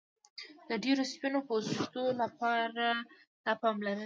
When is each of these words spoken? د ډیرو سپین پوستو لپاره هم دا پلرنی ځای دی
د 0.69 0.71
ډیرو 0.83 1.03
سپین 1.11 1.33
پوستو 1.47 2.03
لپاره 2.21 2.83
هم 2.93 2.99
دا 3.45 3.53
پلرنی 3.61 3.83
ځای 3.87 3.95
دی 3.95 3.99